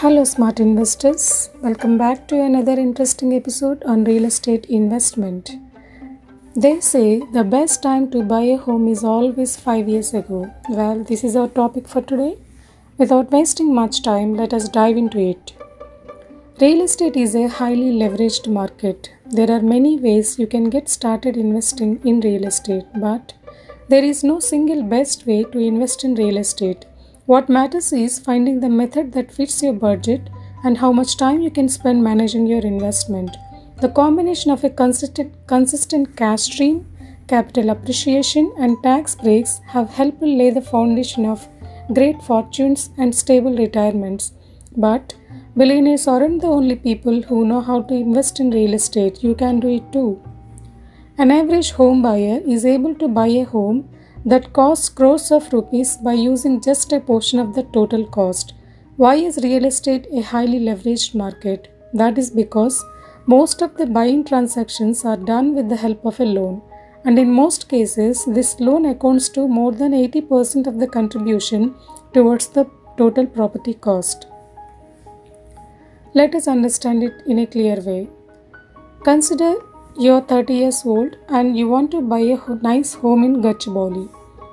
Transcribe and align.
Hello, 0.00 0.24
smart 0.24 0.60
investors. 0.60 1.50
Welcome 1.60 1.98
back 1.98 2.26
to 2.28 2.42
another 2.42 2.72
interesting 2.72 3.34
episode 3.34 3.82
on 3.84 4.04
real 4.04 4.24
estate 4.24 4.64
investment. 4.70 5.50
They 6.56 6.80
say 6.80 7.20
the 7.34 7.44
best 7.44 7.82
time 7.82 8.10
to 8.12 8.22
buy 8.22 8.40
a 8.52 8.56
home 8.56 8.88
is 8.88 9.04
always 9.04 9.58
five 9.58 9.90
years 9.90 10.14
ago. 10.14 10.50
Well, 10.70 11.04
this 11.04 11.22
is 11.22 11.36
our 11.36 11.48
topic 11.48 11.86
for 11.86 12.00
today. 12.00 12.38
Without 12.96 13.30
wasting 13.30 13.74
much 13.74 14.02
time, 14.02 14.32
let 14.36 14.54
us 14.54 14.70
dive 14.70 14.96
into 14.96 15.18
it. 15.18 15.52
Real 16.62 16.80
estate 16.80 17.18
is 17.18 17.34
a 17.34 17.48
highly 17.48 17.92
leveraged 17.92 18.48
market. 18.48 19.12
There 19.26 19.50
are 19.50 19.60
many 19.60 19.98
ways 19.98 20.38
you 20.38 20.46
can 20.46 20.70
get 20.70 20.88
started 20.88 21.36
investing 21.36 22.00
in 22.06 22.20
real 22.20 22.46
estate, 22.46 22.86
but 22.94 23.34
there 23.88 24.02
is 24.02 24.24
no 24.24 24.40
single 24.40 24.82
best 24.82 25.26
way 25.26 25.44
to 25.44 25.58
invest 25.58 26.04
in 26.04 26.14
real 26.14 26.38
estate. 26.38 26.86
What 27.30 27.48
matters 27.48 27.92
is 27.92 28.18
finding 28.18 28.58
the 28.58 28.68
method 28.68 29.12
that 29.12 29.30
fits 29.30 29.62
your 29.62 29.72
budget 29.72 30.28
and 30.64 30.76
how 30.78 30.90
much 30.90 31.16
time 31.16 31.40
you 31.42 31.50
can 31.58 31.68
spend 31.68 32.02
managing 32.02 32.44
your 32.44 32.62
investment. 32.70 33.36
The 33.80 33.88
combination 33.88 34.50
of 34.50 34.64
a 34.64 34.70
consistent, 34.70 35.36
consistent 35.46 36.16
cash 36.16 36.40
stream, 36.40 36.86
capital 37.28 37.70
appreciation, 37.70 38.52
and 38.58 38.82
tax 38.82 39.14
breaks 39.14 39.60
have 39.68 39.90
helped 39.90 40.20
lay 40.20 40.50
the 40.50 40.60
foundation 40.60 41.24
of 41.24 41.46
great 41.92 42.20
fortunes 42.20 42.90
and 42.98 43.14
stable 43.14 43.56
retirements. 43.56 44.32
But 44.76 45.14
billionaires 45.56 46.08
aren't 46.08 46.40
the 46.40 46.48
only 46.48 46.74
people 46.74 47.22
who 47.22 47.44
know 47.44 47.60
how 47.60 47.82
to 47.82 47.94
invest 47.94 48.40
in 48.40 48.50
real 48.50 48.74
estate, 48.74 49.22
you 49.22 49.36
can 49.36 49.60
do 49.60 49.68
it 49.68 49.92
too. 49.92 50.20
An 51.16 51.30
average 51.30 51.70
home 51.70 52.02
buyer 52.02 52.40
is 52.44 52.66
able 52.66 52.96
to 52.96 53.06
buy 53.06 53.28
a 53.28 53.44
home 53.44 53.88
that 54.24 54.52
costs 54.52 54.88
crores 54.88 55.30
of 55.30 55.52
rupees 55.52 55.96
by 55.96 56.12
using 56.12 56.60
just 56.60 56.92
a 56.92 57.00
portion 57.00 57.38
of 57.38 57.54
the 57.54 57.62
total 57.62 58.06
cost. 58.06 58.54
Why 58.96 59.14
is 59.14 59.38
real 59.42 59.64
estate 59.64 60.06
a 60.12 60.20
highly 60.20 60.60
leveraged 60.60 61.14
market? 61.14 61.74
That 61.94 62.18
is 62.18 62.30
because 62.30 62.84
most 63.26 63.62
of 63.62 63.76
the 63.76 63.86
buying 63.86 64.24
transactions 64.24 65.04
are 65.04 65.16
done 65.16 65.54
with 65.54 65.68
the 65.68 65.76
help 65.76 66.04
of 66.04 66.20
a 66.20 66.24
loan, 66.24 66.62
and 67.04 67.18
in 67.18 67.32
most 67.32 67.68
cases, 67.68 68.24
this 68.26 68.60
loan 68.60 68.86
accounts 68.86 69.28
to 69.30 69.48
more 69.48 69.72
than 69.72 69.92
80% 69.92 70.66
of 70.66 70.78
the 70.78 70.86
contribution 70.86 71.74
towards 72.12 72.48
the 72.48 72.68
total 72.98 73.26
property 73.26 73.74
cost. 73.74 74.26
Let 76.12 76.34
us 76.34 76.48
understand 76.48 77.02
it 77.02 77.22
in 77.26 77.38
a 77.38 77.46
clear 77.46 77.80
way. 77.80 78.10
Consider 79.04 79.54
you're 79.98 80.20
30 80.20 80.54
years 80.54 80.82
old 80.84 81.16
and 81.28 81.56
you 81.56 81.68
want 81.68 81.90
to 81.90 82.00
buy 82.00 82.20
a 82.20 82.38
nice 82.62 82.94
home 82.94 83.24
in 83.24 83.42
Gachibowli. 83.42 84.08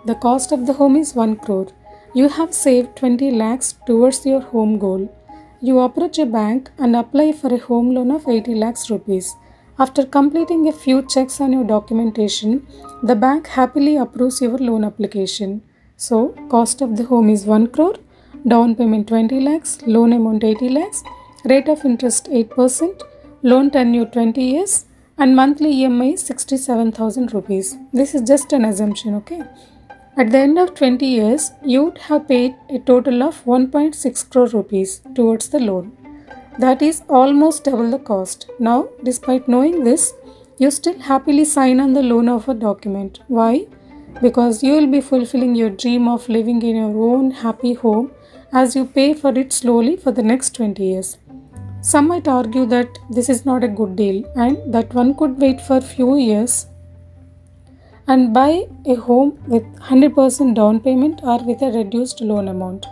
The 0.05 0.15
cost 0.15 0.51
of 0.51 0.65
the 0.65 0.73
home 0.73 0.95
is 0.95 1.13
1 1.13 1.37
crore. 1.37 1.67
You 2.13 2.29
have 2.29 2.53
saved 2.53 2.95
20 2.95 3.31
lakhs 3.31 3.75
towards 3.85 4.25
your 4.25 4.41
home 4.41 4.79
goal. 4.79 5.13
You 5.61 5.79
approach 5.79 6.17
a 6.19 6.25
bank 6.25 6.71
and 6.77 6.95
apply 6.95 7.33
for 7.33 7.53
a 7.53 7.57
home 7.59 7.93
loan 7.93 8.11
of 8.11 8.27
80 8.27 8.55
lakhs 8.55 8.89
rupees. 8.89 9.35
After 9.79 10.03
completing 10.05 10.67
a 10.67 10.71
few 10.71 11.03
checks 11.03 11.39
on 11.39 11.53
your 11.53 11.63
documentation, 11.63 12.65
the 13.03 13.15
bank 13.15 13.47
happily 13.47 13.95
approves 13.97 14.41
your 14.41 14.57
loan 14.57 14.83
application. 14.83 15.61
So, 15.97 16.29
cost 16.49 16.81
of 16.81 16.97
the 16.97 17.05
home 17.05 17.29
is 17.29 17.45
1 17.45 17.67
crore, 17.67 17.95
down 18.47 18.75
payment 18.75 19.07
20 19.07 19.39
lakhs, 19.39 19.79
loan 19.85 20.13
amount 20.13 20.43
80 20.43 20.69
lakhs, 20.69 21.03
rate 21.45 21.67
of 21.67 21.85
interest 21.85 22.27
8%, 22.31 23.03
loan 23.43 23.69
tenure 23.69 24.05
20 24.05 24.41
years, 24.41 24.85
and 25.17 25.35
monthly 25.35 25.73
EMI 25.73 26.13
is 26.13 26.23
67,000 26.23 27.33
rupees. 27.33 27.77
This 27.91 28.13
is 28.13 28.21
just 28.21 28.53
an 28.53 28.65
assumption, 28.65 29.15
okay? 29.15 29.43
At 30.15 30.31
the 30.31 30.39
end 30.39 30.57
of 30.59 30.75
20 30.75 31.05
years, 31.05 31.51
you 31.63 31.85
would 31.85 31.97
have 31.99 32.27
paid 32.27 32.55
a 32.69 32.79
total 32.79 33.23
of 33.23 33.43
1.6 33.45 34.29
crore 34.29 34.47
rupees 34.47 35.01
towards 35.15 35.49
the 35.49 35.59
loan. 35.59 35.95
That 36.59 36.81
is 36.81 37.03
almost 37.07 37.65
double 37.65 37.91
the 37.91 37.99
cost. 37.99 38.49
Now, 38.59 38.89
despite 39.03 39.47
knowing 39.47 39.83
this, 39.83 40.13
you 40.57 40.71
still 40.71 40.99
happily 40.99 41.45
sign 41.45 41.79
on 41.79 41.93
the 41.93 42.01
loan 42.01 42.29
offer 42.29 42.55
document. 42.55 43.19
Why? 43.27 43.67
Because 44.21 44.63
you 44.63 44.73
will 44.73 44.87
be 44.87 45.01
fulfilling 45.01 45.53
your 45.55 45.69
dream 45.69 46.07
of 46.07 46.27
living 46.27 46.61
in 46.63 46.77
your 46.77 46.97
own 47.11 47.29
happy 47.29 47.73
home 47.73 48.11
as 48.51 48.75
you 48.75 48.85
pay 48.85 49.13
for 49.13 49.37
it 49.37 49.53
slowly 49.53 49.97
for 49.97 50.11
the 50.11 50.23
next 50.23 50.55
20 50.55 50.83
years. 50.83 51.17
Some 51.89 52.09
might 52.09 52.27
argue 52.27 52.65
that 52.65 52.99
this 53.09 53.29
is 53.29 53.45
not 53.45 53.63
a 53.63 53.67
good 53.69 53.95
deal 53.95 54.17
and 54.35 54.73
that 54.73 54.93
one 54.93 55.15
could 55.15 55.39
wait 55.39 55.61
for 55.61 55.79
few 55.79 56.17
years 56.17 56.67
and 58.09 58.33
buy 58.33 58.65
a 58.85 58.95
home 58.95 59.39
with 59.47 59.63
100% 59.79 60.53
down 60.53 60.81
payment 60.81 61.21
or 61.23 61.37
with 61.45 61.61
a 61.61 61.71
reduced 61.71 62.19
loan 62.19 62.49
amount. 62.49 62.85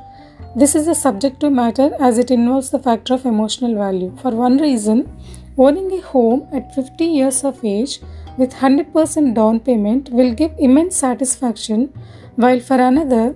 This 0.55 0.75
is 0.75 0.87
a 0.87 0.95
subjective 0.95 1.51
matter 1.51 1.89
as 1.99 2.17
it 2.17 2.31
involves 2.31 2.69
the 2.69 2.79
factor 2.79 3.15
of 3.15 3.25
emotional 3.25 3.75
value. 3.75 4.15
For 4.21 4.31
one 4.31 4.59
reason, 4.59 5.09
owning 5.57 5.91
a 5.91 6.01
home 6.01 6.47
at 6.53 6.73
50 6.73 7.03
years 7.03 7.43
of 7.43 7.65
age 7.65 7.99
with 8.37 8.53
100% 8.53 9.35
down 9.35 9.59
payment 9.59 10.09
will 10.09 10.33
give 10.33 10.53
immense 10.57 10.95
satisfaction, 10.95 11.91
while 12.37 12.61
for 12.61 12.79
another, 12.79 13.35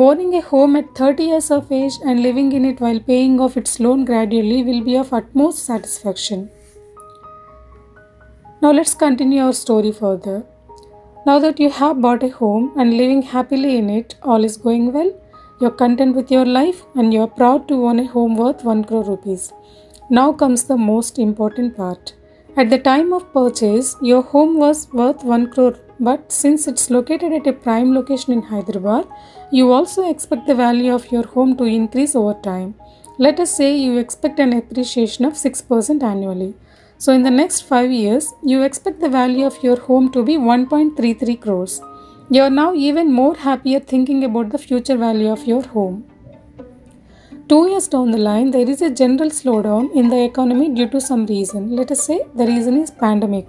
owning 0.00 0.34
a 0.34 0.40
home 0.40 0.76
at 0.76 0.94
30 0.94 1.24
years 1.24 1.50
of 1.50 1.70
age 1.70 1.98
and 2.04 2.22
living 2.22 2.52
in 2.52 2.64
it 2.64 2.80
while 2.80 2.98
paying 2.98 3.38
off 3.40 3.56
its 3.56 3.78
loan 3.78 4.04
gradually 4.04 4.62
will 4.62 4.82
be 4.82 4.96
of 4.96 5.12
utmost 5.12 5.64
satisfaction. 5.64 6.50
Now 8.62 8.72
let's 8.72 8.94
continue 8.94 9.42
our 9.42 9.52
story 9.52 9.92
further. 9.92 10.44
Now 11.26 11.38
that 11.40 11.60
you 11.60 11.70
have 11.70 12.00
bought 12.00 12.22
a 12.22 12.28
home 12.28 12.72
and 12.76 12.96
living 12.96 13.22
happily 13.22 13.76
in 13.76 13.90
it, 13.90 14.16
all 14.22 14.44
is 14.44 14.56
going 14.56 14.92
well. 14.92 15.12
You're 15.60 15.70
content 15.70 16.16
with 16.16 16.30
your 16.30 16.46
life 16.46 16.84
and 16.94 17.12
you're 17.12 17.28
proud 17.28 17.68
to 17.68 17.86
own 17.86 18.00
a 18.00 18.06
home 18.06 18.36
worth 18.36 18.64
1 18.64 18.84
crore 18.84 19.04
rupees. 19.04 19.52
Now 20.10 20.32
comes 20.32 20.64
the 20.64 20.76
most 20.76 21.18
important 21.18 21.76
part. 21.76 22.14
At 22.56 22.70
the 22.70 22.78
time 22.78 23.12
of 23.12 23.32
purchase, 23.32 23.96
your 24.02 24.22
home 24.22 24.58
was 24.58 24.92
worth 24.92 25.22
1 25.22 25.52
crore, 25.52 25.74
but 26.08 26.32
since 26.40 26.66
it's 26.70 26.90
located 26.90 27.32
at 27.32 27.46
a 27.46 27.52
prime 27.64 27.94
location 27.94 28.32
in 28.32 28.42
Hyderabad, 28.42 29.06
you 29.52 29.70
also 29.70 30.08
expect 30.10 30.46
the 30.46 30.54
value 30.54 30.92
of 30.92 31.10
your 31.12 31.26
home 31.34 31.56
to 31.58 31.64
increase 31.64 32.14
over 32.16 32.34
time. 32.42 32.74
Let 33.18 33.38
us 33.38 33.54
say 33.56 33.76
you 33.76 33.98
expect 33.98 34.38
an 34.40 34.52
appreciation 34.52 35.24
of 35.24 35.34
6% 35.34 36.02
annually. 36.02 36.54
So, 36.98 37.12
in 37.12 37.22
the 37.22 37.30
next 37.30 37.62
5 37.62 37.90
years, 37.90 38.32
you 38.42 38.62
expect 38.62 39.00
the 39.00 39.08
value 39.08 39.44
of 39.46 39.62
your 39.62 39.78
home 39.88 40.10
to 40.12 40.22
be 40.24 40.36
1.33 40.36 41.40
crores. 41.40 41.80
You 42.30 42.42
are 42.42 42.56
now 42.62 42.72
even 42.74 43.12
more 43.12 43.34
happier 43.36 43.80
thinking 43.80 44.24
about 44.24 44.50
the 44.50 44.58
future 44.58 44.96
value 44.96 45.30
of 45.30 45.46
your 45.46 45.62
home. 45.62 46.04
Two 47.48 47.68
years 47.68 47.88
down 47.88 48.12
the 48.12 48.18
line, 48.18 48.50
there 48.50 48.70
is 48.74 48.80
a 48.82 48.90
general 48.90 49.30
slowdown 49.30 49.94
in 49.94 50.08
the 50.08 50.24
economy 50.24 50.68
due 50.68 50.88
to 50.88 51.00
some 51.00 51.26
reason. 51.26 51.76
Let 51.76 51.90
us 51.90 52.04
say 52.06 52.20
the 52.34 52.46
reason 52.46 52.78
is 52.82 52.90
pandemic, 52.90 53.48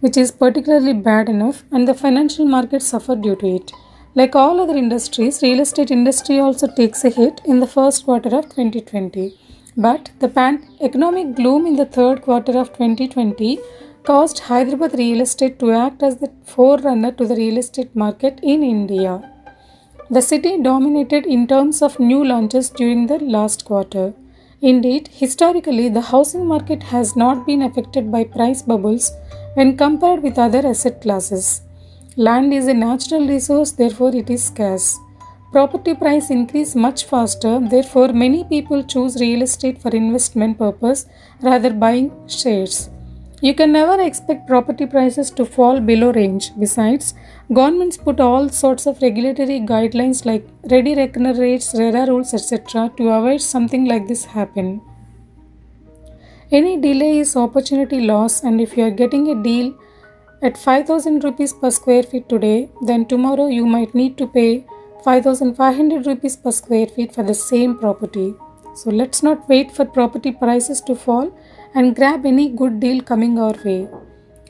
which 0.00 0.16
is 0.16 0.30
particularly 0.30 0.92
bad 0.92 1.28
enough, 1.28 1.64
and 1.72 1.86
the 1.86 1.94
financial 1.94 2.44
markets 2.44 2.86
suffer 2.86 3.16
due 3.16 3.36
to 3.36 3.46
it. 3.56 3.72
Like 4.14 4.34
all 4.34 4.60
other 4.60 4.76
industries, 4.76 5.42
real 5.42 5.60
estate 5.60 5.90
industry 5.90 6.38
also 6.38 6.66
takes 6.66 7.04
a 7.04 7.10
hit 7.10 7.40
in 7.44 7.60
the 7.60 7.66
first 7.66 8.04
quarter 8.04 8.34
of 8.36 8.44
2020. 8.44 9.34
But 9.76 10.10
the 10.20 10.28
pan- 10.28 10.66
economic 10.80 11.34
gloom 11.36 11.66
in 11.66 11.76
the 11.76 11.84
third 11.84 12.22
quarter 12.22 12.58
of 12.58 12.72
2020 12.72 13.58
caused 14.04 14.38
Hyderabad 14.38 14.94
real 14.98 15.20
estate 15.20 15.58
to 15.58 15.72
act 15.72 16.02
as 16.02 16.16
the 16.16 16.30
forerunner 16.44 17.12
to 17.12 17.26
the 17.26 17.36
real 17.36 17.58
estate 17.58 17.94
market 17.94 18.40
in 18.42 18.62
India. 18.62 19.30
The 20.08 20.22
city 20.22 20.56
dominated 20.62 21.26
in 21.26 21.46
terms 21.46 21.82
of 21.82 21.98
new 21.98 22.24
launches 22.24 22.70
during 22.70 23.08
the 23.08 23.18
last 23.18 23.64
quarter. 23.64 24.14
Indeed, 24.62 25.08
historically, 25.12 25.88
the 25.88 26.00
housing 26.00 26.46
market 26.46 26.84
has 26.84 27.16
not 27.16 27.44
been 27.44 27.60
affected 27.60 28.10
by 28.10 28.24
price 28.24 28.62
bubbles 28.62 29.10
when 29.56 29.76
compared 29.76 30.22
with 30.22 30.38
other 30.46 30.62
asset 30.70 31.00
classes. 31.00 31.62
Land 32.16 32.52
is 32.52 32.66
a 32.66 32.74
natural 32.74 33.26
resource, 33.26 33.72
therefore, 33.72 34.14
it 34.14 34.28
is 34.30 34.44
scarce. 34.44 34.98
Property 35.52 35.94
price 35.94 36.28
increase 36.30 36.74
much 36.74 37.04
faster, 37.04 37.58
therefore, 37.60 38.08
many 38.12 38.44
people 38.44 38.82
choose 38.84 39.20
real 39.20 39.42
estate 39.42 39.80
for 39.80 39.90
investment 39.90 40.58
purpose 40.58 41.06
rather 41.40 41.72
buying 41.72 42.10
shares. 42.28 42.90
You 43.40 43.54
can 43.54 43.72
never 43.72 44.00
expect 44.02 44.46
property 44.46 44.86
prices 44.86 45.30
to 45.32 45.44
fall 45.44 45.80
below 45.80 46.10
range. 46.12 46.50
Besides, 46.58 47.14
governments 47.52 47.96
put 47.96 48.20
all 48.20 48.48
sorts 48.48 48.86
of 48.86 49.00
regulatory 49.00 49.60
guidelines 49.60 50.24
like 50.26 50.46
ready 50.70 50.94
reckoner 50.94 51.34
rates, 51.34 51.74
RERA 51.74 52.06
rules, 52.06 52.34
etc. 52.34 52.90
to 52.96 53.08
avoid 53.08 53.40
something 53.40 53.84
like 53.86 54.06
this 54.08 54.24
happen. 54.24 54.80
Any 56.52 56.80
delay 56.80 57.18
is 57.18 57.36
opportunity 57.36 58.00
loss, 58.00 58.42
and 58.44 58.60
if 58.60 58.76
you 58.76 58.84
are 58.84 58.90
getting 58.90 59.30
a 59.30 59.42
deal 59.42 59.74
at 60.42 60.56
5000 60.56 61.24
rupees 61.24 61.52
per 61.52 61.70
square 61.70 62.02
feet 62.02 62.28
today, 62.28 62.70
then 62.82 63.06
tomorrow 63.06 63.46
you 63.46 63.66
might 63.66 63.94
need 63.94 64.16
to 64.18 64.26
pay 64.26 64.64
5500 65.04 66.06
rupees 66.06 66.36
per 66.36 66.52
square 66.52 66.86
feet 66.86 67.14
for 67.14 67.22
the 67.22 67.34
same 67.34 67.76
property. 67.78 68.34
So 68.74 68.90
let's 68.90 69.22
not 69.22 69.48
wait 69.48 69.72
for 69.72 69.84
property 69.84 70.32
prices 70.32 70.80
to 70.82 70.94
fall 70.94 71.36
and 71.74 71.96
grab 71.96 72.24
any 72.24 72.48
good 72.50 72.80
deal 72.80 73.02
coming 73.02 73.38
our 73.38 73.54
way. 73.64 73.88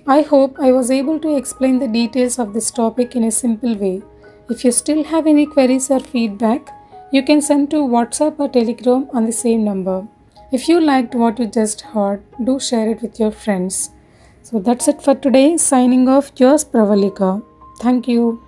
I 0.07 0.23
hope 0.23 0.57
I 0.61 0.73
was 0.73 0.91
able 0.91 1.19
to 1.21 1.37
explain 1.37 1.79
the 1.79 1.89
details 1.89 2.39
of 2.39 2.53
this 2.53 2.71
topic 2.71 3.17
in 3.17 3.25
a 3.25 3.31
simple 3.31 3.75
way. 3.75 4.03
If 4.51 4.65
you 4.65 4.73
still 4.73 5.05
have 5.05 5.27
any 5.27 5.47
queries 5.47 5.91
or 5.91 6.01
feedback, 6.01 6.73
You 7.13 7.23
can 7.23 7.41
send 7.41 7.71
to 7.71 7.77
WhatsApp 7.77 8.41
or 8.41 8.49
Telegram 8.49 9.09
on 9.15 9.27
the 9.27 9.33
same 9.33 9.65
number. 9.65 10.09
If 10.53 10.69
you 10.69 10.81
liked 10.81 11.15
what 11.15 11.39
you 11.39 11.47
just 11.47 11.81
heard, 11.81 12.23
do 12.43 12.59
share 12.61 12.89
it 12.91 13.03
with 13.03 13.19
your 13.19 13.31
friends. 13.33 13.91
So 14.43 14.61
that's 14.61 14.87
it 14.87 15.03
for 15.03 15.15
today. 15.15 15.57
Signing 15.57 16.09
off, 16.09 16.31
yours 16.37 16.65
Pravalika. 16.65 17.43
Thank 17.81 18.07
you. 18.07 18.46